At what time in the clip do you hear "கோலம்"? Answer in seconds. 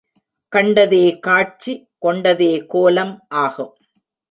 2.65-3.15